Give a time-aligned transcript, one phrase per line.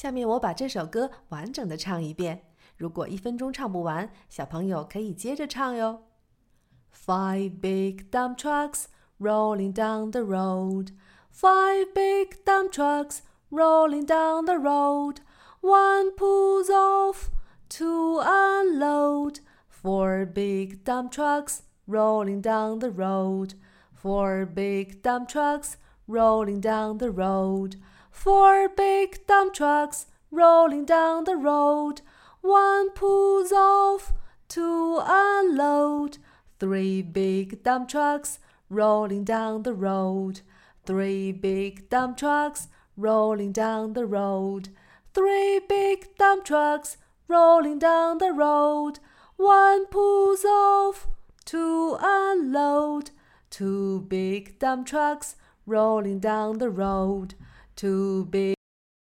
[0.00, 2.46] 下面我把这首歌完整的唱一遍。
[2.78, 6.04] 如果一分钟唱不完，小朋友可以接着唱哟。
[6.90, 8.84] Five big dump trucks
[9.20, 10.94] rolling down the road.
[11.30, 13.18] Five big dump trucks
[13.50, 15.16] rolling down the road.
[15.60, 17.28] One pulls off
[17.76, 19.40] to unload.
[19.68, 23.52] Four big dump trucks rolling down the road.
[23.92, 25.76] Four big dump trucks
[26.10, 27.76] rolling down the road.
[28.10, 32.02] Four big dump trucks rolling down the road.
[32.40, 34.12] One pulls off
[34.48, 36.18] to unload.
[36.58, 38.38] Three big dump trucks
[38.68, 40.40] rolling down the road.
[40.84, 44.70] Three big dump trucks rolling down the road.
[45.14, 46.96] Three big dump trucks
[47.28, 48.98] rolling down the road.
[49.36, 51.06] One pulls off
[51.46, 53.10] to unload.
[53.48, 55.36] Two big dump trucks
[55.70, 57.34] rolling down the road.
[57.76, 58.59] to big